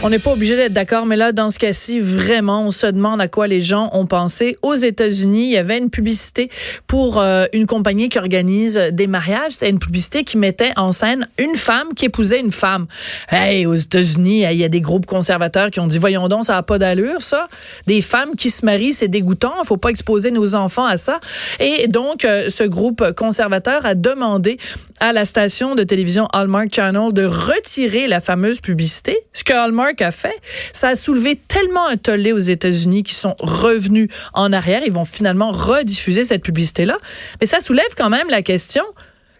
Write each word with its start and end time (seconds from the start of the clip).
On 0.00 0.10
n'est 0.10 0.20
pas 0.20 0.30
obligé 0.30 0.54
d'être 0.54 0.72
d'accord, 0.72 1.06
mais 1.06 1.16
là, 1.16 1.32
dans 1.32 1.50
ce 1.50 1.58
cas-ci, 1.58 1.98
vraiment, 1.98 2.62
on 2.62 2.70
se 2.70 2.86
demande 2.86 3.20
à 3.20 3.26
quoi 3.26 3.48
les 3.48 3.62
gens 3.62 3.90
ont 3.92 4.06
pensé. 4.06 4.56
Aux 4.62 4.76
États-Unis, 4.76 5.46
il 5.46 5.50
y 5.50 5.56
avait 5.56 5.76
une 5.76 5.90
publicité 5.90 6.50
pour 6.86 7.18
euh, 7.18 7.46
une 7.52 7.66
compagnie 7.66 8.08
qui 8.08 8.16
organise 8.16 8.76
des 8.92 9.08
mariages. 9.08 9.52
C'était 9.52 9.70
une 9.70 9.80
publicité 9.80 10.22
qui 10.22 10.38
mettait 10.38 10.70
en 10.76 10.92
scène 10.92 11.26
une 11.36 11.56
femme 11.56 11.94
qui 11.96 12.04
épousait 12.04 12.38
une 12.38 12.52
femme. 12.52 12.86
Hey, 13.28 13.66
aux 13.66 13.74
États-Unis, 13.74 14.44
il 14.48 14.56
y 14.56 14.62
a 14.62 14.68
des 14.68 14.80
groupes 14.80 15.04
conservateurs 15.04 15.72
qui 15.72 15.80
ont 15.80 15.88
dit, 15.88 15.98
voyons 15.98 16.28
donc, 16.28 16.44
ça 16.44 16.52
n'a 16.52 16.62
pas 16.62 16.78
d'allure, 16.78 17.20
ça. 17.20 17.48
Des 17.88 18.00
femmes 18.00 18.36
qui 18.36 18.50
se 18.50 18.64
marient, 18.64 18.92
c'est 18.92 19.08
dégoûtant. 19.08 19.54
Il 19.60 19.66
faut 19.66 19.78
pas 19.78 19.90
exposer 19.90 20.30
nos 20.30 20.54
enfants 20.54 20.86
à 20.86 20.96
ça. 20.96 21.18
Et 21.58 21.88
donc, 21.88 22.24
euh, 22.24 22.50
ce 22.50 22.62
groupe 22.62 23.12
conservateur 23.16 23.84
a 23.84 23.96
demandé 23.96 24.58
à 25.00 25.12
la 25.12 25.24
station 25.24 25.74
de 25.74 25.82
télévision 25.82 26.26
Hallmark 26.32 26.74
Channel 26.74 27.12
de 27.12 27.24
retirer 27.24 28.06
la 28.06 28.20
fameuse 28.20 28.60
publicité. 28.60 29.18
Ce 29.32 29.44
que 29.44 29.52
Hallmark 29.52 30.00
a 30.02 30.10
fait, 30.10 30.34
ça 30.72 30.88
a 30.88 30.96
soulevé 30.96 31.36
tellement 31.36 31.86
un 31.86 31.96
tollé 31.96 32.32
aux 32.32 32.38
États-Unis 32.38 33.02
qui 33.02 33.14
sont 33.14 33.34
revenus 33.40 34.08
en 34.34 34.52
arrière. 34.52 34.82
Ils 34.86 34.92
vont 34.92 35.04
finalement 35.04 35.52
rediffuser 35.52 36.24
cette 36.24 36.42
publicité-là. 36.42 36.98
Mais 37.40 37.46
ça 37.46 37.60
soulève 37.60 37.94
quand 37.96 38.10
même 38.10 38.28
la 38.28 38.42
question 38.42 38.84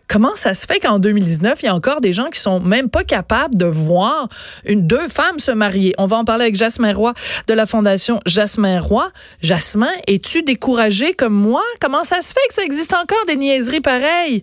comment 0.08 0.34
ça 0.34 0.54
se 0.54 0.66
fait 0.66 0.80
qu'en 0.80 0.98
2019, 0.98 1.62
il 1.62 1.66
y 1.66 1.68
a 1.68 1.74
encore 1.74 2.00
des 2.00 2.12
gens 2.12 2.30
qui 2.30 2.40
sont 2.40 2.60
même 2.60 2.88
pas 2.88 3.04
capables 3.04 3.54
de 3.54 3.66
voir 3.66 4.28
une 4.64 4.86
deux 4.86 5.06
femmes 5.06 5.38
se 5.38 5.50
marier? 5.50 5.94
On 5.98 6.06
va 6.06 6.16
en 6.16 6.24
parler 6.24 6.44
avec 6.44 6.56
Jasmin 6.56 6.94
Roy 6.94 7.12
de 7.46 7.54
la 7.54 7.66
fondation 7.66 8.20
Jasmin 8.26 8.80
Roy. 8.80 9.12
Jasmin, 9.42 9.92
es-tu 10.06 10.42
découragé 10.42 11.14
comme 11.14 11.34
moi? 11.34 11.62
Comment 11.80 12.04
ça 12.04 12.22
se 12.22 12.32
fait 12.32 12.48
que 12.48 12.54
ça 12.54 12.64
existe 12.64 12.94
encore 12.94 13.24
des 13.26 13.36
niaiseries 13.36 13.82
pareilles? 13.82 14.42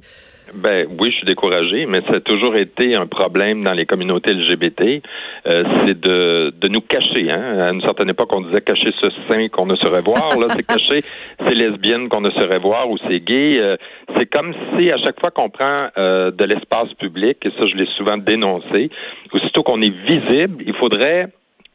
Ben 0.56 0.88
oui, 1.00 1.12
je 1.12 1.18
suis 1.18 1.26
découragé, 1.26 1.86
mais 1.86 2.02
ça 2.08 2.16
a 2.16 2.20
toujours 2.20 2.56
été 2.56 2.96
un 2.96 3.08
problème 3.08 3.64
dans 3.64 3.74
les 3.74 3.86
communautés 3.86 4.34
LGBT. 4.34 5.02
Euh, 5.48 5.64
c'est 5.86 6.00
de, 6.00 6.54
de 6.60 6.68
nous 6.68 6.82
cacher. 6.82 7.30
Hein? 7.30 7.60
À 7.60 7.72
une 7.72 7.82
certaine 7.82 8.10
époque, 8.10 8.36
on 8.36 8.42
disait 8.42 8.62
cacher 8.62 8.90
ce 9.02 9.10
sein 9.30 9.48
qu'on 9.50 9.66
ne 9.66 9.76
saurait 9.76 10.02
voir. 10.02 10.38
Là, 10.40 10.48
c'est 10.50 10.66
cacher 10.68 11.04
ces 11.48 11.54
lesbiennes 11.54 12.10
qu'on 12.10 12.22
ne 12.22 12.32
saurait 12.32 12.60
voir 12.60 12.90
ou 12.90 12.98
ces 13.10 13.20
gays. 13.20 13.60
Euh, 13.60 13.76
c'est 14.16 14.26
comme 14.28 14.54
si 14.78 14.92
à 14.92 14.98
chaque 14.98 15.20
fois 15.20 15.32
qu'on 15.32 15.50
prend 15.50 15.90
euh, 15.98 16.32
de 16.32 16.46
l'espace 16.46 16.94
public, 16.94 17.38
et 17.44 17.50
ça 17.50 17.66
je 17.66 17.76
l'ai 17.76 17.88
souvent 17.98 18.18
dénoncé, 18.18 18.90
aussitôt 19.34 19.64
qu'on 19.64 19.82
est 19.82 19.94
visible, 20.06 20.64
il 20.66 20.74
faudrait 20.76 21.28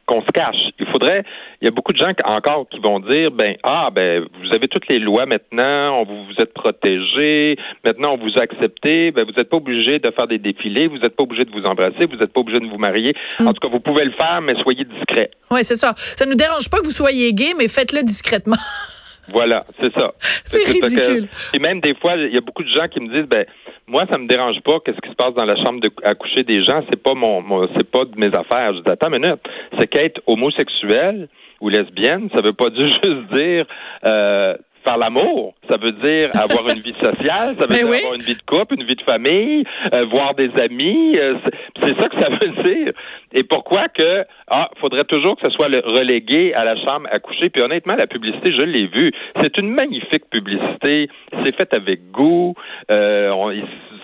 qu'on 0.05 0.21
se 0.21 0.31
cache. 0.33 0.71
Il 0.79 0.87
faudrait, 0.87 1.23
il 1.61 1.65
y 1.65 1.67
a 1.67 1.71
beaucoup 1.71 1.93
de 1.93 1.97
gens 1.97 2.11
encore 2.25 2.67
qui 2.69 2.79
vont 2.79 2.99
dire, 2.99 3.31
ben 3.31 3.55
ah 3.63 3.89
ben 3.93 4.25
vous 4.39 4.53
avez 4.53 4.67
toutes 4.67 4.87
les 4.89 4.99
lois 4.99 5.25
maintenant, 5.25 6.01
on 6.01 6.03
vous, 6.05 6.25
vous 6.25 6.41
êtes 6.41 6.53
protégés, 6.53 7.57
maintenant 7.85 8.13
on 8.13 8.17
vous 8.17 8.37
a 8.37 8.41
accepté, 8.41 9.11
ben 9.11 9.25
vous 9.25 9.31
n'êtes 9.31 9.49
pas 9.49 9.57
obligé 9.57 9.99
de 9.99 10.11
faire 10.11 10.27
des 10.27 10.37
défilés, 10.37 10.87
vous 10.87 10.97
n'êtes 10.97 11.15
pas 11.15 11.23
obligé 11.23 11.43
de 11.43 11.51
vous 11.51 11.63
embrasser, 11.65 12.05
vous 12.05 12.17
n'êtes 12.17 12.33
pas 12.33 12.41
obligé 12.41 12.59
de 12.59 12.67
vous 12.67 12.77
marier. 12.77 13.13
Mm. 13.39 13.47
En 13.47 13.53
tout 13.53 13.59
cas, 13.59 13.71
vous 13.71 13.79
pouvez 13.79 14.05
le 14.05 14.13
faire, 14.13 14.41
mais 14.41 14.53
soyez 14.61 14.85
discret. 14.85 15.31
Oui, 15.51 15.63
c'est 15.63 15.75
ça. 15.75 15.93
Ça 15.95 16.25
nous 16.25 16.35
dérange 16.35 16.69
pas 16.69 16.77
que 16.79 16.85
vous 16.85 16.91
soyez 16.91 17.33
gay, 17.33 17.53
mais 17.57 17.67
faites-le 17.67 18.03
discrètement. 18.03 18.57
Voilà, 19.29 19.61
c'est 19.79 19.93
ça. 19.93 20.11
C'est 20.19 20.67
ridicule. 20.67 21.27
et 21.53 21.59
même 21.59 21.79
des 21.79 21.93
fois, 21.95 22.15
il 22.15 22.33
y 22.33 22.37
a 22.37 22.41
beaucoup 22.41 22.63
de 22.63 22.69
gens 22.69 22.87
qui 22.87 22.99
me 22.99 23.07
disent, 23.07 23.29
ben 23.29 23.45
moi, 23.87 24.05
ça 24.11 24.17
me 24.17 24.27
dérange 24.27 24.59
pas. 24.61 24.79
Qu'est-ce 24.83 24.99
qui 25.01 25.09
se 25.09 25.15
passe 25.15 25.33
dans 25.33 25.45
la 25.45 25.55
chambre 25.55 25.79
de, 25.79 25.89
à 26.03 26.15
coucher 26.15 26.43
des 26.43 26.63
gens 26.63 26.83
C'est 26.89 27.01
pas 27.01 27.13
mon, 27.13 27.67
c'est 27.77 27.89
pas 27.89 28.05
de 28.05 28.17
mes 28.17 28.27
affaires. 28.35 28.73
Je 28.75 28.81
dis 28.81 28.89
attends 28.89 29.11
une 29.11 29.21
minute. 29.21 29.41
C'est 29.79 29.87
qu'être 29.87 30.21
homosexuel 30.27 31.27
ou 31.59 31.69
lesbienne, 31.69 32.29
ça 32.35 32.41
veut 32.43 32.53
pas 32.53 32.69
juste 32.75 33.33
dire 33.33 33.65
euh, 34.05 34.55
faire 34.83 34.97
l'amour. 34.97 35.53
Ça 35.71 35.77
veut 35.77 35.93
dire 35.93 36.29
avoir 36.33 36.67
une 36.67 36.81
vie 36.81 36.95
sociale, 37.01 37.55
ça 37.59 37.65
veut 37.65 37.67
ben 37.69 37.87
dire 37.87 37.95
avoir 37.95 38.13
une 38.15 38.21
vie 38.21 38.35
de 38.35 38.41
couple, 38.45 38.75
une 38.75 38.85
vie 38.85 38.95
de 38.95 39.03
famille, 39.03 39.63
euh, 39.95 40.05
voir 40.11 40.35
des 40.35 40.51
amis. 40.61 41.13
Euh, 41.17 41.35
c'est 41.81 41.97
ça 41.97 42.09
que 42.09 42.19
ça 42.19 42.29
veut 42.41 42.63
dire. 42.63 42.93
Et 43.33 43.43
pourquoi 43.43 43.87
que 43.87 44.25
ah, 44.47 44.69
faudrait 44.81 45.05
toujours 45.05 45.37
que 45.37 45.49
ce 45.49 45.55
soit 45.55 45.69
le 45.69 45.79
relégué 45.79 46.53
à 46.53 46.65
la 46.65 46.75
chambre 46.75 47.07
à 47.09 47.19
coucher. 47.19 47.49
Puis 47.49 47.61
honnêtement, 47.61 47.95
la 47.95 48.07
publicité, 48.07 48.51
je 48.51 48.65
l'ai 48.65 48.87
vue. 48.87 49.13
C'est 49.41 49.57
une 49.57 49.69
magnifique 49.69 50.29
publicité. 50.29 51.09
C'est 51.45 51.55
fait 51.55 51.73
avec 51.73 52.11
goût. 52.11 52.53
Euh, 52.91 53.31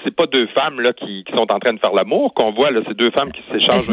c'est 0.03 0.15
pas 0.15 0.25
deux 0.27 0.47
femmes 0.57 0.79
là 0.79 0.93
qui, 0.93 1.23
qui, 1.25 1.33
sont 1.33 1.51
en 1.51 1.59
train 1.59 1.73
de 1.73 1.79
faire 1.79 1.93
l'amour 1.93 2.33
qu'on 2.33 2.53
voit 2.53 2.71
là, 2.71 2.81
c'est 2.87 2.95
deux 2.95 3.11
femmes 3.11 3.31
qui 3.31 3.41
s'échangent. 3.51 3.89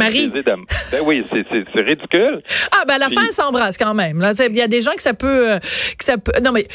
Ben 0.93 0.99
oui, 1.05 1.25
c'est 1.29 1.81
ridicule. 1.81 2.41
Ah 2.71 2.85
ben 2.87 2.95
à 2.95 2.99
la 2.99 3.09
fin, 3.09 3.23
elles 3.23 3.33
s'embrassent 3.33 3.79
quand 3.79 3.95
même. 3.95 4.21
Là, 4.21 4.33
il 4.49 4.57
y 4.57 4.63
a 4.63 4.69
des 4.69 4.81
gens 4.81 4.93
que 4.93 5.03
ça 5.03 5.15
peut, 5.15 5.59
que 5.99 6.05
ça 6.05 6.17
peut. 6.19 6.33
Non 6.45 6.53
mais 6.53 6.67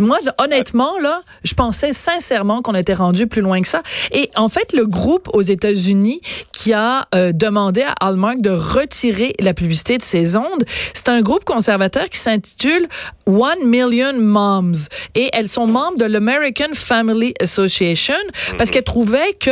moi, 0.00 0.18
honnêtement, 0.38 0.98
là, 1.00 1.22
je 1.44 1.54
pensais 1.54 1.92
sincèrement 1.92 2.62
qu'on 2.62 2.74
était 2.74 2.94
rendu 2.94 3.26
plus 3.26 3.42
loin 3.42 3.60
que 3.62 3.68
ça. 3.68 3.82
Et 4.12 4.30
en 4.36 4.48
fait, 4.48 4.72
le 4.72 4.86
groupe 4.86 5.28
aux 5.32 5.42
États-Unis 5.42 6.20
qui 6.52 6.72
a 6.72 7.06
euh, 7.14 7.32
demandé 7.32 7.82
à 7.82 7.92
Hallmark 8.00 8.40
de 8.40 8.50
retirer 8.50 9.34
la 9.40 9.54
publicité 9.54 9.98
de 9.98 10.02
ses 10.02 10.36
ondes, 10.36 10.64
c'est 10.94 11.08
un 11.08 11.20
groupe 11.22 11.44
conservateur 11.44 12.08
qui 12.08 12.18
s'intitule 12.18 12.88
One 13.26 13.64
Million 13.66 14.14
Moms. 14.18 14.88
Et 15.14 15.30
elles 15.32 15.48
sont 15.48 15.66
membres 15.66 15.98
de 15.98 16.04
l'American 16.04 16.72
Family 16.74 17.34
Association 17.40 18.14
parce 18.58 18.70
qu'elles 18.70 18.84
trouvaient 18.84 19.34
que 19.38 19.50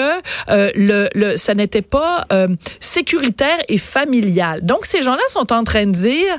euh, 0.49 0.71
le, 0.75 1.09
le, 1.15 1.37
ça 1.37 1.55
n'était 1.55 1.83
pas 1.83 2.25
euh, 2.33 2.49
sécuritaire 2.81 3.59
et 3.69 3.79
familial. 3.79 4.61
Donc, 4.63 4.87
ces 4.87 5.03
gens-là 5.03 5.23
sont 5.29 5.53
en 5.53 5.65
train 5.65 5.87
de 5.87 5.93
dire, 5.93 6.39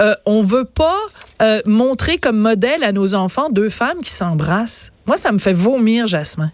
euh, 0.00 0.14
on 0.26 0.42
veut 0.42 0.64
pas 0.64 0.98
euh, 1.42 1.60
montrer 1.66 2.18
comme 2.18 2.38
modèle 2.38 2.84
à 2.84 2.92
nos 2.92 3.14
enfants 3.14 3.50
deux 3.50 3.70
femmes 3.70 4.00
qui 4.02 4.10
s'embrassent. 4.10 4.92
Moi, 5.06 5.16
ça 5.16 5.32
me 5.32 5.38
fait 5.38 5.52
vomir, 5.52 6.06
Jasmin. 6.06 6.52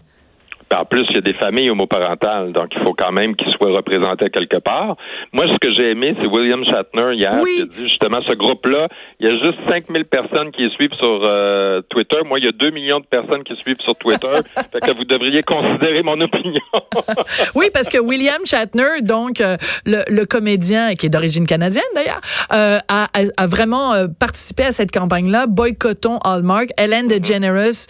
En 0.75 0.85
plus, 0.85 1.03
il 1.09 1.15
y 1.15 1.17
a 1.17 1.21
des 1.21 1.33
familles 1.33 1.71
homoparentales, 1.71 2.53
donc 2.53 2.67
il 2.75 2.83
faut 2.83 2.93
quand 2.93 3.11
même 3.11 3.35
qu'ils 3.35 3.51
soient 3.53 3.71
représentés 3.71 4.29
quelque 4.29 4.57
part. 4.57 4.97
Moi, 5.33 5.45
ce 5.51 5.57
que 5.57 5.73
j'ai 5.73 5.91
aimé, 5.91 6.15
c'est 6.21 6.27
William 6.27 6.63
Shatner 6.63 7.15
hier 7.15 7.31
qui 7.31 7.61
a 7.61 7.65
dit 7.65 7.89
justement 7.89 8.19
ce 8.27 8.33
groupe-là, 8.33 8.87
il 9.19 9.27
y 9.27 9.31
a 9.31 9.37
juste 9.39 9.57
5000 9.67 10.05
personnes 10.05 10.51
qui 10.51 10.69
suivent 10.69 10.93
sur 10.93 11.21
euh, 11.23 11.81
Twitter. 11.89 12.17
Moi, 12.23 12.37
il 12.39 12.45
y 12.45 12.47
a 12.47 12.51
2 12.51 12.69
millions 12.69 12.99
de 12.99 13.05
personnes 13.05 13.43
qui 13.43 13.55
suivent 13.55 13.81
sur 13.81 13.95
Twitter. 13.95 14.27
fait 14.71 14.79
que 14.79 14.95
vous 14.95 15.05
devriez 15.05 15.41
considérer 15.41 16.03
mon 16.03 16.21
opinion. 16.21 16.61
oui, 17.55 17.69
parce 17.73 17.89
que 17.89 17.97
William 17.97 18.45
Shatner, 18.45 19.01
donc 19.01 19.41
euh, 19.41 19.57
le, 19.85 20.03
le, 20.07 20.25
comédien 20.25 20.93
qui 20.93 21.07
est 21.07 21.09
d'origine 21.09 21.47
canadienne 21.47 21.83
d'ailleurs, 21.95 22.21
euh, 22.53 22.77
a, 22.87 23.07
a, 23.37 23.47
vraiment 23.47 23.93
participé 24.19 24.65
à 24.65 24.71
cette 24.71 24.91
campagne-là. 24.91 25.47
Boycottons 25.47 26.19
Hallmark. 26.19 26.69
Ellen 26.77 27.07
DeGeneres 27.07 27.87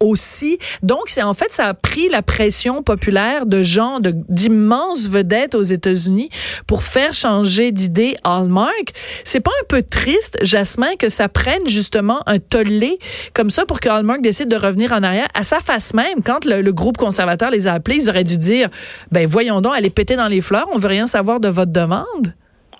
aussi. 0.00 0.58
Donc, 0.82 1.04
c'est 1.06 1.22
en 1.22 1.32
fait 1.32 1.50
ça 1.50 1.68
a 1.68 1.74
pris 1.74 1.93
la 2.10 2.22
pression 2.22 2.82
populaire 2.82 3.46
de 3.46 3.62
gens, 3.62 4.00
d'immenses 4.00 5.08
vedettes 5.08 5.54
aux 5.54 5.62
États-Unis 5.62 6.28
pour 6.66 6.82
faire 6.82 7.12
changer 7.12 7.72
d'idée 7.72 8.16
Hallmark. 8.24 8.92
C'est 9.24 9.40
pas 9.40 9.50
un 9.62 9.64
peu 9.68 9.82
triste, 9.82 10.38
Jasmin, 10.42 10.96
que 10.98 11.08
ça 11.08 11.28
prenne 11.28 11.66
justement 11.66 12.20
un 12.26 12.38
tollé 12.38 12.98
comme 13.32 13.50
ça 13.50 13.66
pour 13.66 13.80
que 13.80 13.88
Hallmark 13.88 14.20
décide 14.20 14.48
de 14.48 14.56
revenir 14.56 14.92
en 14.92 15.02
arrière 15.02 15.28
à 15.34 15.42
sa 15.42 15.60
face 15.60 15.94
même? 15.94 16.22
Quand 16.24 16.44
le, 16.44 16.72
groupe 16.72 16.96
conservateur 16.96 17.50
les 17.50 17.66
a 17.66 17.74
appelés, 17.74 17.98
ils 18.02 18.08
auraient 18.08 18.24
dû 18.24 18.38
dire, 18.38 18.68
ben 19.12 19.26
voyons 19.26 19.60
donc, 19.60 19.74
allez 19.76 19.90
péter 19.90 20.16
dans 20.16 20.28
les 20.28 20.40
fleurs, 20.40 20.66
on 20.74 20.78
veut 20.78 20.88
rien 20.88 21.06
savoir 21.06 21.40
de 21.40 21.48
votre 21.48 21.72
demande? 21.72 22.34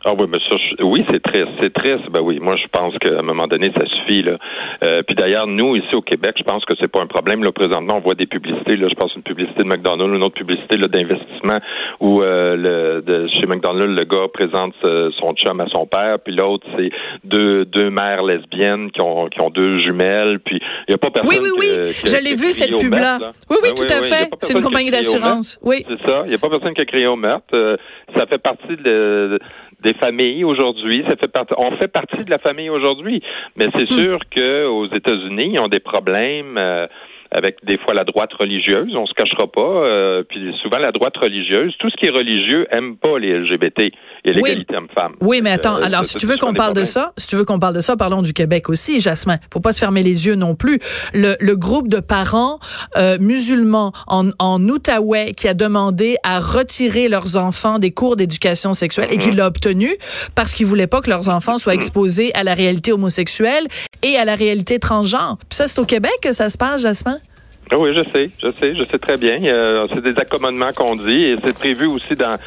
Ah 0.07 0.13
oui, 0.19 0.27
mais 0.29 0.39
ça, 0.49 0.57
oui, 0.83 1.05
c'est 1.11 1.23
triste, 1.23 1.49
c'est 1.61 1.73
triste. 1.73 2.11
Ben 2.11 2.21
oui, 2.21 2.39
moi 2.41 2.57
je 2.57 2.67
pense 2.71 2.97
qu'à 2.99 3.19
un 3.19 3.23
moment 3.23 3.47
donné, 3.47 3.73
ça 3.75 3.87
suffit 3.87 4.23
là. 4.23 4.37
Euh, 4.85 5.03
puis 5.03 5.15
d'ailleurs, 5.15 5.47
nous 5.47 5.77
ici 5.77 5.95
au 5.95 6.03
Québec, 6.03 6.35
je 6.39 6.43
pense 6.43 6.65
que 6.65 6.75
c'est 6.79 6.89
pas 6.89 7.01
un 7.01 7.07
problème. 7.07 7.43
Là, 7.43 7.53
présentement, 7.53 7.97
on 7.97 8.01
voit 8.01 8.15
des 8.15 8.27
publicités. 8.27 8.77
Là, 8.77 8.89
je 8.89 8.95
pense 8.95 9.15
une 9.15 9.23
publicité 9.23 9.63
de 9.63 9.69
McDonald's, 9.69 10.15
une 10.15 10.25
autre 10.25 10.35
publicité 10.35 10.77
là 10.77 10.89
d'investissement 10.89 11.59
où 12.01 12.23
euh, 12.23 12.57
le, 12.57 13.03
de, 13.03 13.29
chez 13.29 13.47
McDonald's, 13.47 13.99
le 13.99 14.05
gars 14.05 14.29
présente 14.33 14.75
son 15.19 15.33
chum 15.35 15.61
à 15.61 15.67
son 15.69 15.87
père, 15.87 16.19
puis 16.19 16.35
l'autre 16.35 16.67
c'est 16.77 16.91
deux 17.25 17.65
deux 17.65 17.91
mères 17.91 18.23
lesbiennes 18.23 18.91
qui 18.91 19.01
ont 19.01 19.29
qui 19.29 19.41
ont 19.41 19.51
deux 19.51 19.81
jumelles. 19.81 20.39
Puis 20.41 20.61
il 20.89 20.93
y 20.93 20.95
a 20.95 20.99
pas 20.99 21.11
personne. 21.11 21.31
Oui, 21.31 21.39
oui, 21.43 21.51
oui. 21.59 21.67
je 22.05 22.23
l'ai 22.23 22.35
vu 22.35 22.53
cette 22.53 22.77
pub 22.77 22.93
là. 22.93 23.19
Oui, 23.49 23.57
oui, 23.63 23.71
ben 23.71 23.75
tout 23.75 23.93
à 23.93 24.03
fait. 24.03 24.31
C'est 24.41 24.53
une 24.53 24.63
compagnie 24.63 24.91
d'assurance. 24.91 25.59
Oui. 25.63 25.85
C'est 25.89 26.11
ça. 26.11 26.25
Il 26.27 26.33
y 26.33 26.35
a 26.35 26.39
pas 26.39 26.51
personne 26.51 26.75
qui 26.75 26.83
a 26.83 26.85
crié 26.85 27.07
au 27.07 27.17
meurtre. 27.17 27.55
Euh, 27.55 27.77
ça 28.17 28.27
fait 28.27 28.39
partie 28.39 28.77
de, 28.77 29.39
des 29.83 29.94
familles 29.95 30.45
aujourd'hui. 30.45 31.05
Ça 31.09 31.17
fait 31.17 31.31
partie, 31.31 31.55
on 31.57 31.77
fait 31.77 31.89
partie 31.89 32.25
de 32.25 32.31
la 32.31 32.39
famille 32.39 32.71
aujourd'hui. 32.71 33.23
Mais 33.57 33.67
c'est 33.77 33.91
hmm. 33.91 34.01
sûr 34.01 34.19
qu'aux 34.35 34.87
États-Unis, 34.87 35.53
ils 35.55 35.61
ont 35.61 35.69
des 35.69 35.81
problèmes. 35.81 36.57
Euh, 36.59 36.87
avec 37.35 37.57
des 37.65 37.79
fois 37.79 37.95
la 37.95 38.05
droite 38.05 38.33
religieuse, 38.39 38.95
on 38.95 39.07
se 39.07 39.13
cachera 39.15 39.49
pas. 39.49 39.61
Euh, 39.61 40.23
puis 40.23 40.55
souvent 40.63 40.79
la 40.79 40.93
droite 40.93 41.17
religieuse, 41.17 41.75
tout 41.81 41.91
ce 41.91 41.97
qui 41.97 42.07
est 42.07 42.17
religieux 42.17 42.67
aime 42.71 42.97
pas 42.97 43.19
les 43.19 43.41
LGBT 43.41 43.81
et 44.25 44.33
l'égalité 44.33 44.77
homme-femme. 44.77 45.15
Oui, 45.21 45.41
mais 45.43 45.51
attends. 45.51 45.77
Euh, 45.79 45.85
alors, 45.85 46.05
si 46.05 46.17
tu 46.17 46.27
veux 46.27 46.37
qu'on 46.37 46.55
parle 46.55 46.75
de 46.75 46.85
ça, 46.85 47.13
si 47.17 47.27
tu 47.27 47.37
veux 47.37 47.45
qu'on 47.45 47.59
parle 47.59 47.75
de 47.75 47.81
ça, 47.81 47.97
parlons 47.97 48.23
du 48.23 48.33
Québec 48.33 48.69
aussi, 48.71 49.01
Jasmin. 49.01 49.39
Faut 49.53 49.61
pas 49.61 49.73
se 49.73 49.81
fermer 49.81 50.05
les 50.05 50.27
yeux 50.27 50.37
non 50.37 50.55
plus. 50.55 50.79
Le, 51.13 51.35
le 51.41 51.57
groupe 51.57 51.89
de 51.89 51.99
parents 51.99 52.61
euh, 52.97 53.19
musulmans 53.21 53.93
en, 54.07 54.31
en 54.39 54.63
Outaouais 54.69 55.33
qui 55.35 55.49
a 55.49 55.55
demandé 55.55 56.15
à 56.23 56.39
retirer 56.39 57.09
leurs 57.09 57.37
enfants 57.37 57.81
des 57.81 57.91
cours 57.91 58.15
d'éducation 58.15 58.75
sexuelle 58.75 59.09
et 59.11 59.19
qui 59.19 59.31
mhm. 59.31 59.39
l'a 59.39 59.47
obtenu 59.49 59.89
parce 60.37 60.55
qu'ils 60.55 60.67
voulaient 60.67 60.87
pas 60.87 61.01
que 61.01 61.11
leurs 61.11 61.29
enfants 61.29 61.59
soient 61.59 61.75
exposés 61.75 62.33
à 62.35 62.45
la 62.45 62.55
réalité 62.55 62.93
homosexuelle 62.93 63.67
et 64.05 64.17
à 64.17 64.25
la 64.25 64.37
réalité 64.37 64.79
transgenre. 64.79 65.39
Puis 65.49 65.57
ça, 65.57 65.67
c'est 65.67 65.81
au 65.81 65.85
Québec 65.85 66.13
que 66.23 66.33
ça 66.33 66.49
se 66.49 66.57
passe, 66.57 66.83
Jasmin? 66.83 67.19
Ah 67.73 67.79
oui, 67.79 67.91
je 67.97 68.03
sais, 68.13 68.31
je 68.39 68.53
sais, 68.61 68.77
je 68.77 68.85
sais 68.85 68.99
très 68.99 69.17
bien. 69.17 69.39
C'est 69.93 70.03
des 70.03 70.17
accommodements 70.21 70.73
qu'on 70.73 70.95
dit 70.95 71.25
et 71.25 71.37
c'est 71.43 71.55
prévu 71.55 71.87
aussi 71.87 72.15
dans 72.15 72.39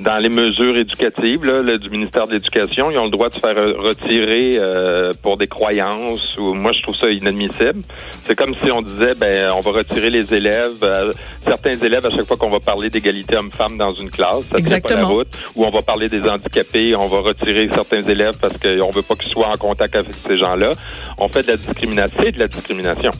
dans 0.00 0.16
les 0.16 0.30
mesures 0.30 0.76
éducatives 0.76 1.44
là, 1.44 1.76
du 1.76 1.90
ministère 1.90 2.26
de 2.26 2.32
l'Éducation, 2.32 2.90
ils 2.90 2.98
ont 2.98 3.04
le 3.04 3.10
droit 3.10 3.28
de 3.28 3.34
se 3.34 3.40
faire 3.40 3.56
retirer 3.56 4.52
euh, 4.54 5.12
pour 5.22 5.36
des 5.36 5.46
croyances 5.46 6.38
ou 6.38 6.54
moi 6.54 6.72
je 6.72 6.82
trouve 6.82 6.94
ça 6.94 7.10
inadmissible. 7.10 7.82
C'est 8.26 8.34
comme 8.34 8.54
si 8.54 8.72
on 8.72 8.80
disait 8.82 9.14
ben 9.14 9.52
on 9.54 9.60
va 9.60 9.72
retirer 9.72 10.08
les 10.08 10.32
élèves, 10.32 10.82
euh, 10.82 11.12
certains 11.44 11.72
élèves 11.72 12.06
à 12.06 12.10
chaque 12.10 12.26
fois 12.26 12.36
qu'on 12.38 12.50
va 12.50 12.60
parler 12.60 12.88
d'égalité 12.88 13.36
homme-femme 13.36 13.76
dans 13.76 13.94
une 13.94 14.10
classe, 14.10 14.46
ça 14.50 14.58
Exactement. 14.58 15.00
pas 15.00 15.02
la 15.02 15.08
route, 15.08 15.38
ou 15.54 15.64
on 15.64 15.70
va 15.70 15.82
parler 15.82 16.08
des 16.08 16.26
handicapés, 16.26 16.96
on 16.96 17.08
va 17.08 17.20
retirer 17.20 17.68
certains 17.72 18.02
élèves 18.02 18.38
parce 18.40 18.56
qu'on 18.56 18.90
veut 18.90 19.02
pas 19.02 19.16
qu'ils 19.16 19.32
soient 19.32 19.48
en 19.48 19.58
contact 19.58 19.96
avec 19.96 20.14
ces 20.14 20.38
gens-là. 20.38 20.70
On 21.18 21.28
fait 21.28 21.42
de 21.42 21.48
la 21.48 21.56
discrimination, 21.58 22.18
c'est 22.22 22.32
de 22.32 22.38
la 22.38 22.48
discrimination. 22.48 23.10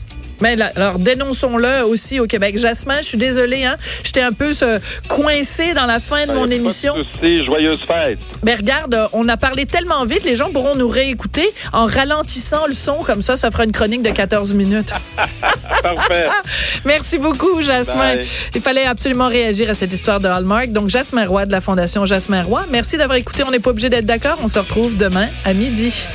Mais 0.41 0.55
là, 0.55 0.71
alors 0.75 0.99
dénonçons-le 0.99 1.85
aussi 1.85 2.19
au 2.19 2.27
Québec. 2.27 2.57
Jasmin, 2.57 2.97
je 3.01 3.05
suis 3.07 3.17
désolée, 3.17 3.65
hein, 3.65 3.77
j'étais 4.03 4.21
un 4.21 4.31
peu 4.31 4.51
euh, 4.61 4.79
coincée 5.07 5.73
dans 5.73 5.85
la 5.85 5.99
fin 5.99 6.25
de 6.25 6.33
mon 6.33 6.49
émission. 6.49 6.95
C'est 7.21 7.43
joyeuse 7.43 7.81
fête. 7.81 8.19
Mais 8.43 8.55
regarde, 8.55 9.09
on 9.13 9.27
a 9.29 9.37
parlé 9.37 9.65
tellement 9.65 10.03
vite, 10.05 10.23
les 10.23 10.35
gens 10.35 10.51
pourront 10.51 10.75
nous 10.75 10.89
réécouter 10.89 11.47
en 11.73 11.85
ralentissant 11.85 12.65
le 12.67 12.73
son 12.73 12.97
comme 13.03 13.21
ça, 13.21 13.35
ça 13.35 13.51
fera 13.51 13.63
une 13.63 13.71
chronique 13.71 14.01
de 14.01 14.09
14 14.09 14.53
minutes. 14.53 14.93
Parfait. 15.83 16.27
Merci 16.85 17.17
beaucoup, 17.17 17.61
Jasmin. 17.61 18.15
Bye. 18.15 18.27
Il 18.55 18.61
fallait 18.61 18.85
absolument 18.85 19.27
réagir 19.27 19.69
à 19.69 19.73
cette 19.73 19.93
histoire 19.93 20.19
de 20.19 20.27
Hallmark. 20.27 20.71
Donc, 20.71 20.89
Jasmin 20.89 21.25
Roy 21.25 21.45
de 21.45 21.51
la 21.51 21.61
Fondation 21.61 22.05
Jasmin 22.05 22.43
Roy. 22.43 22.65
Merci 22.69 22.97
d'avoir 22.97 23.17
écouté. 23.17 23.43
On 23.43 23.51
n'est 23.51 23.59
pas 23.59 23.71
obligé 23.71 23.89
d'être 23.89 24.05
d'accord. 24.05 24.37
On 24.41 24.47
se 24.47 24.59
retrouve 24.59 24.97
demain 24.97 25.27
à 25.45 25.53
midi. 25.53 26.07